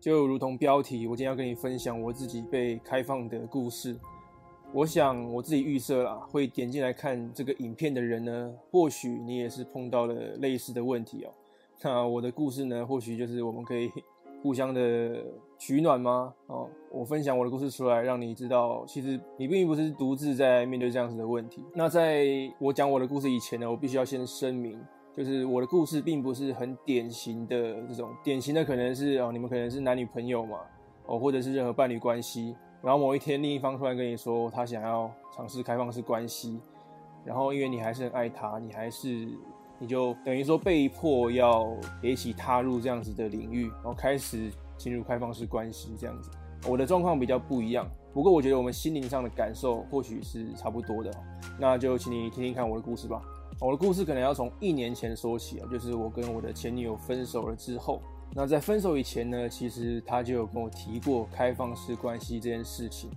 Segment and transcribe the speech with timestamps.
[0.00, 3.94] 就如同标题，我今天要跟你分享我自己被开放的故事。
[4.72, 11.30] 我想我自己预设啦，会点进来看这个影片的人呢，或许你也是碰到了类似的问题哦。
[11.82, 13.90] 那我的故事呢，或许就是我们可以
[14.42, 15.22] 互相的
[15.58, 16.32] 取暖吗？
[16.46, 21.62] 哦，我分享我的故事出来，让你知道，其实你并不是独自在面对这样子的问题。
[21.74, 22.26] 那在
[22.58, 24.80] 我讲我的故事以前呢，我必须要先声明，
[25.16, 30.58] 就是我的故事并不是很典型的这种典型的，可能是哦，你们可能是男女朋友嘛，
[31.06, 32.54] 哦，或者是任何伴侣关系。
[32.82, 36.58] 然后某一天，另一方突然跟你说，他想要尝试开放式关系，
[37.24, 39.28] 然后因为你还是很爱他，你还是
[39.78, 41.68] 你就等于说被迫要
[42.00, 46.30] 一起踏入这样子的领域，然后开始进入开放式关系这样子。
[46.66, 51.10] 我的状况比较不一样，不过我觉得我们心灵上的感受或许是差不多的。
[51.58, 53.20] 那就请你听听看我的故事吧。
[53.60, 58.00] 我的故事可能要从一年前说起啊，就是我跟我的前女友分手了之后。
[58.32, 63.10] 那在分手以前呢，其实他就有跟我提过开放式关系这件事情。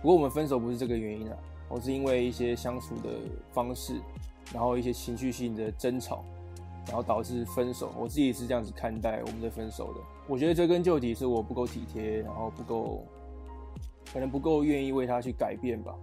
[0.00, 1.36] 不过我们分手不是这个原因啊，
[1.68, 3.10] 我是因为一些相处的
[3.52, 4.00] 方式，
[4.54, 6.24] 然后一些情绪性的争吵，
[6.86, 7.92] 然后导致分手。
[7.98, 10.00] 我自己是这样子看待我们的分手的。
[10.26, 13.04] 我觉得追根究底是我不够体贴，然后不够，
[14.10, 15.94] 可能不够愿意为他去改变吧，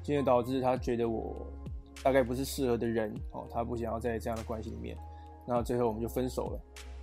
[0.00, 1.34] 进而导致他觉得我
[2.02, 4.96] 大概不是适合的人哦，他不想要在这样的关系里面，
[5.46, 6.60] 那最后我们就分手了。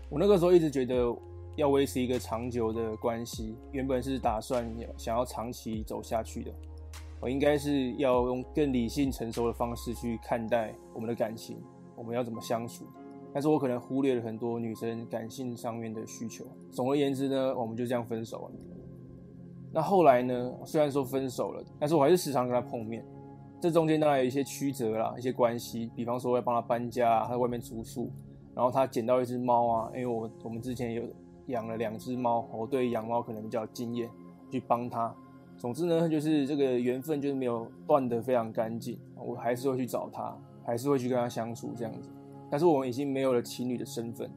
[0.09, 1.15] 我那个时候一直觉得
[1.55, 6.51] 要维持一个长久的关系，原本是打算想要长期走下去的。
[7.19, 11.61] 我应该是要用更理性成熟的方式去看待我们的感情，
[11.95, 12.85] 我们要怎么相处。
[13.33, 16.45] 但是我可能忽略了很多女生感性上面的需求。
[16.71, 18.51] 总而言之呢，我们就这样分手了。
[19.71, 23.05] 那后来呢，虽然说分手了，但是我还是时常跟他碰面。
[23.61, 28.09] 这中间当然有一些曲折啦，一些关系，比方说我要帮他搬家，他在外面住宿。
[28.53, 31.03] 然后他捡到一只猫啊，因为我我们之前有
[31.45, 34.09] 养了两只猫，我对养猫可能比较有经验，
[34.51, 35.15] 去帮他。
[35.57, 40.35] 总之呢，就是这个缘分就是没有断得非常干净，我还是会去找他，
[40.65, 42.09] 还是会去跟他相处这样子。
[42.49, 44.29] 但是我们已经没有了情侣的身份。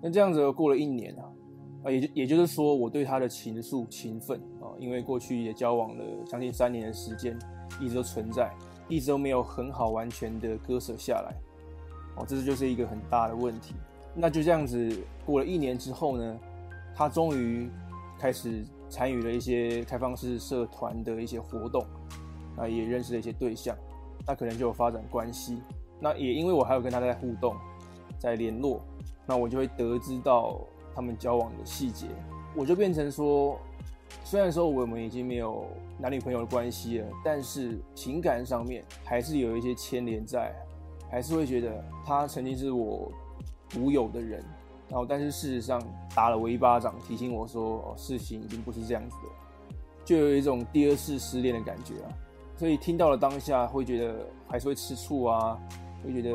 [0.00, 1.28] 那这样子过了一年啊，
[1.82, 7.38] 啊，也就也就是说，我对他的情愫、情分啊，因为过去也交往了将近三年的时间，
[7.80, 8.50] 一直都存在，
[8.88, 11.34] 一直都没有很好完全的割舍下来。
[12.16, 13.74] 哦，这就是一个很大的问题。
[14.14, 16.38] 那就这样子过了一年之后呢，
[16.94, 17.70] 他终于
[18.18, 21.86] 开始参与了一些开放式社团的一些活动，
[22.56, 23.76] 那也认识了一些对象，
[24.26, 25.60] 那可能就有发展关系。
[26.00, 27.54] 那也因为我还有跟他在互动，
[28.18, 28.80] 在联络，
[29.26, 30.58] 那我就会得知到
[30.94, 32.06] 他们交往的细节，
[32.56, 33.60] 我就变成说，
[34.24, 35.66] 虽然说我们已经没有
[35.98, 40.54] 男女朋友的关系了，但是情感上面还是有一些牵连在。
[41.10, 43.10] 还是会觉得他曾经是我
[43.70, 44.44] 独有的人，
[44.90, 45.82] 然后但是事实上
[46.14, 49.74] 打了我一巴掌，提醒我说，哦，事情已经不是这样子的，
[50.04, 52.12] 就有一种第二次失恋的感觉啊。
[52.58, 55.58] 所以听到了当下会觉得还是会吃醋啊，
[56.04, 56.30] 会觉得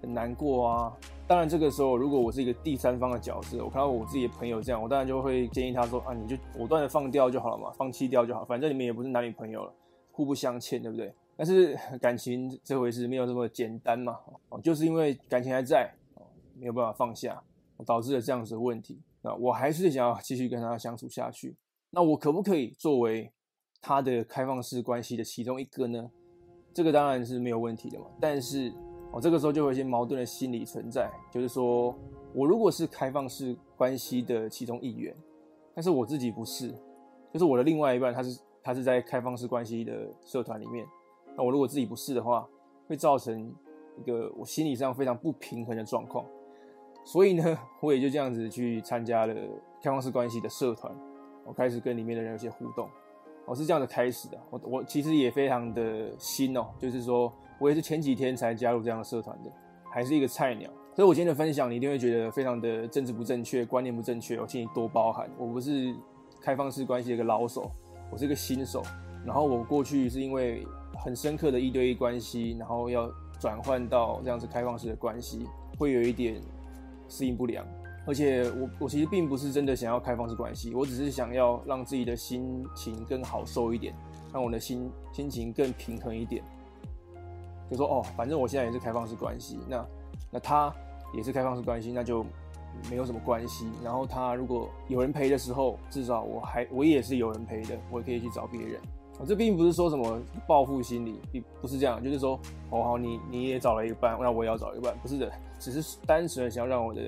[0.00, 0.96] 很难过啊。
[1.26, 9.72] 当然这个时候如果我是一个第三方的角色，我看到我自己的朋友这样，我当然就会建议他说啊，你就果断的放掉就好了嘛，放弃掉就好，反正你们也不是男女朋友了，
[10.10, 11.14] 互不相欠，对不对？
[11.36, 14.18] 但是感情这回事没有这么简单嘛？
[14.62, 15.90] 就是因为感情还在，
[16.58, 17.42] 没有办法放下，
[17.86, 19.00] 导致了这样子的问题。
[19.22, 21.56] 那我还是想要继续跟他相处下去。
[21.90, 23.32] 那我可不可以作为
[23.80, 26.10] 他的开放式关系的其中一个呢？
[26.74, 28.06] 这个当然是没有问题的嘛。
[28.20, 28.72] 但是
[29.12, 31.94] 哦，这个时候就会有一些矛盾的心理存在，就是说
[32.32, 35.14] 我如果是开放式关系的其中一员，
[35.74, 36.70] 但是我自己不是，
[37.32, 40.86] 就是我的另外一半，他是他是在开放式关系的社团里面。
[41.36, 42.46] 那我如果自己不是的话，
[42.86, 43.52] 会造成
[43.98, 46.24] 一个我心理上非常不平衡的状况。
[47.04, 49.34] 所以呢，我也就这样子去参加了
[49.82, 50.94] 开放式关系的社团，
[51.44, 52.88] 我开始跟里面的人有些互动。
[53.46, 54.38] 我是这样的开始的。
[54.50, 59.52] 我我其实也非常的新哦，就是说我也是前几天才加入这样的社团的，
[59.92, 60.68] 还是一个菜鸟。
[60.96, 64.40] 所以我今天的分享，你一定会觉得非常的政治不正确，观念不正确。
[64.40, 65.94] 我请你多包涵，我不是
[66.40, 67.70] 开放式关系的一个老手，
[68.10, 68.82] 我是一个新手。
[69.24, 70.66] 然后我过去是因为
[70.98, 75.46] 很深刻的一对一关系，然后要转换到这样子开放式的关系，
[75.78, 76.40] 会有一点
[77.08, 77.64] 适应不良。
[78.06, 83.94] 而且我我其实并不是真的想要开放式关系，我只是想要让自己的心情更好受一点，
[84.32, 86.42] 让我的心心情更平衡一点。
[87.70, 89.86] 就说哦，反正我现在也是开放式关系，那
[90.32, 90.74] 那他
[91.14, 92.24] 也是开放式关系，那就
[92.90, 93.68] 没有什么关系。
[93.84, 98.80] 然后他如果有人陪的时候，至少我还我也是有人陪的，我也可以去找别人。
[99.18, 102.40] 我这并不是说什么报复心理，并不是这样，就是说，
[102.70, 107.00] 哦好，你你也找了一个伴，那我也要找一个伴，不是的，只是单纯的想要让我的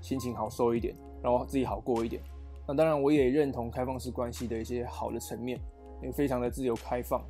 [0.00, 2.22] 心情好受一点，让我自己好过一点。
[2.66, 5.60] 那当然，我也认同开放式关系的一些好的层面，
[6.00, 7.20] 也非常的自由开放，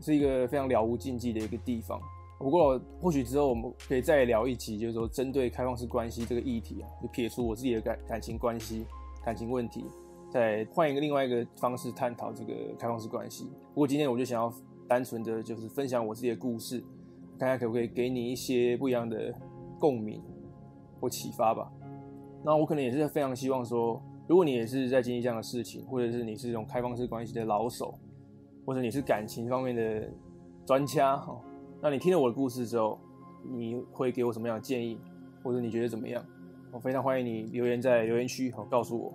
[0.00, 2.00] 是一个非常了无禁忌的一个地方。
[2.38, 8.84] 不过，或许之后我们可以再聊一集，就是说针对开放式关系这个议题啊，就撇除我自己的感感情关系、
[9.24, 9.86] 感情问题，
[10.30, 13.44] 再换一个另外一个方式探讨这个开放式关系。
[13.72, 14.52] 不过今天我就想要
[14.86, 16.78] 单纯的就是分享我自己的故事，
[17.38, 19.34] 看看可不可以给你一些不一样的
[19.80, 20.22] 共鸣
[21.00, 21.72] 或启发吧。
[22.44, 27.98] 那我可能也是非常希望说，如果你也是在经历这样的事情，或者是你是这种开放式关系的老手，
[28.66, 30.06] 或者你是感情方面的
[30.66, 31.34] 专家哈。
[31.86, 32.98] 那你听了我的故事之后，
[33.44, 34.98] 你会给我什么样的建议，
[35.40, 36.20] 或者你觉得怎么样？
[36.72, 39.14] 我非常欢迎你留言在留言区，好告诉我，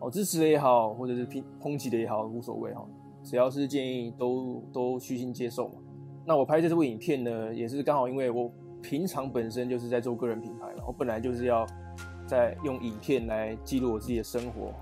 [0.00, 2.86] 哦支持的也好，或者是抨抨击的也好，无所谓哈，
[3.22, 5.76] 只要是建议都都虚心接受嘛。
[6.26, 8.52] 那我拍这部影片呢，也是刚好因为我
[8.82, 11.66] 平常本身就是在做个人品牌嘛，我本来就是要
[12.26, 14.74] 在用影片来记录我自己的生活，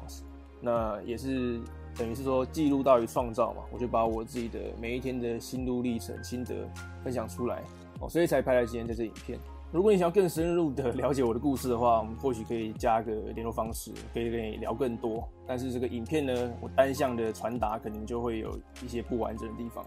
[0.60, 1.60] 那也是。
[1.96, 6.54] 等于是说记录大于创造嘛，我就把我自己的每一天的心路历程、心得
[7.04, 7.62] 分享出来
[8.00, 9.38] 哦，所以才拍了今天这支影片。
[9.70, 15.26] 如果你想要更深入的 了解我的故事的话，我们或许可以加个联络方式，可以跟你聊更多。
[15.46, 19.84] 但是这个影片呢，我单向的传达可能就会有一些不完整的地方。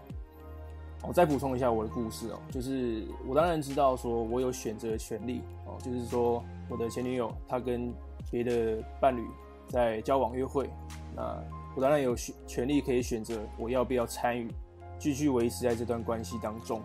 [1.06, 7.92] 我再补充一下我的故事哦，就是我当然知道说我有选择的权利哦，就是说我的前女友她跟
[8.28, 9.22] 别的伴侣
[9.68, 10.68] 在交往约会，
[11.14, 11.36] 那。
[11.76, 14.50] 我当然有选权利可以选择我要不要参与，
[14.98, 16.80] 继续维持在这段关系当中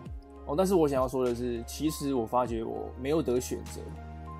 [0.46, 0.54] 哦。
[0.54, 3.80] 但是我想要说的是，其实我发觉我没有得选择，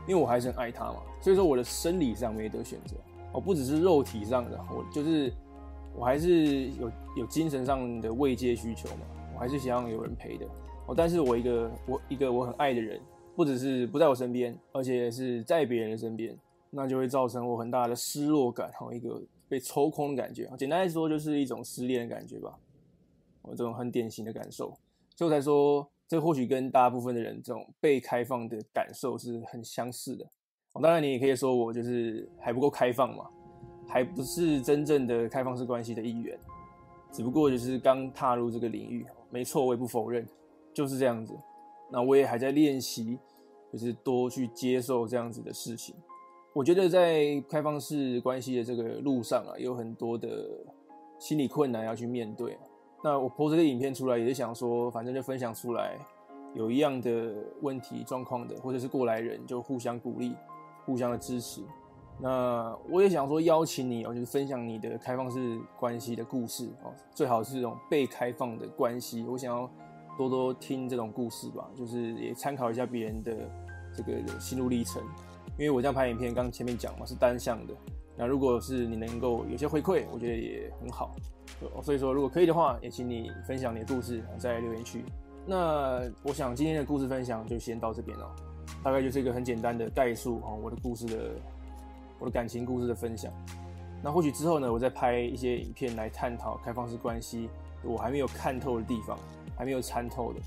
[0.06, 0.96] 因为我还是很爱他嘛。
[1.22, 2.94] 所以说我的生理上没得选择
[3.32, 5.32] 哦，不只是肉体上的，我就是
[5.96, 10.44] 我还是有有精神上的慰藉需求嘛，我还是想要有人陪的
[10.86, 10.94] 哦。
[10.94, 13.00] 但是我一个我一个我很爱的人，
[13.34, 16.36] 不只是不在我身边，而且是在别人的身边，
[16.68, 19.18] 那就会造成我很大的失落感和一个。
[19.52, 22.58] 被抽空的感觉，简单来说就是一种失恋的感觉吧。
[23.42, 24.74] 我这种很典型的感受，
[25.14, 30.26] 所以我才说，这或许跟大部分的人这种被开放的感受是很相似的。
[30.80, 33.28] 当然，你也可以说我就是还不够开放嘛，
[33.86, 36.38] 还不是真正的开放式关系的一员，
[37.12, 39.04] 只不过就是刚踏入这个领域。
[39.28, 40.26] 没错，我也不否认，
[40.72, 41.38] 就是这样子。
[41.90, 43.18] 那我也还在练习，
[43.70, 45.94] 就是多去接受这样子的事情。
[46.54, 50.28] 我觉得在开放式关系的这个路上啊，有很多的
[51.18, 52.58] 心理困难要去面对。
[53.02, 55.98] 那我 p 这个影片出来，也是想说，反正就分享出来，
[56.54, 60.36] 有一样的问题状况的，或者是过来人，就互相鼓励，
[60.84, 61.62] 互相的支持。
[62.20, 69.24] 那我也想说，邀请你哦，就是分享你的开放式关系的故事哦，最好是这种被开放的关系。
[69.24, 69.68] 我想要
[70.18, 73.34] 多多听这种故事吧，就是也参考一下别人的
[73.96, 75.02] 这个心路历程。
[75.58, 77.74] 因为我这样拍影片，刚前面讲嘛是单向的，
[78.16, 81.14] 那如果是你能够有些回馈，我觉得也很好。
[81.82, 85.04] 所以说，如果可以的话，也请你分享你的故事在留言区。
[85.46, 88.34] 那我想今天的故事分享就先到这边了，
[88.82, 91.30] 大概就是一个很简单的概述哈，我的故事的，
[92.18, 93.32] 我的感情故事的分享。
[94.02, 97.48] 那或许之后呢，我再拍一些影片来探讨开放式关系，
[97.84, 99.16] 我还没有看透的地方，
[99.56, 100.40] 还没有参透的，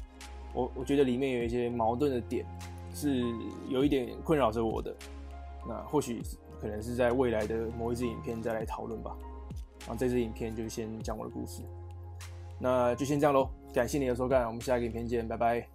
[0.54, 2.46] 我我觉得里面有一些矛盾的点。
[2.96, 3.22] 是
[3.68, 4.96] 有一点困扰着我的，
[5.68, 6.22] 那或许
[6.60, 9.16] 可能是在未来的某一支影片再来讨论吧。
[9.82, 11.62] 然后这支影片就先讲我的故事，
[12.58, 13.50] 那就先这样喽。
[13.74, 15.75] 感谢你的收看，我们下一个影片见，拜拜。